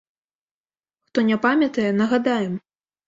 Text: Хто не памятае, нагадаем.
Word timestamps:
Хто 1.09 1.25
не 1.29 1.37
памятае, 1.45 1.89
нагадаем. 2.01 2.53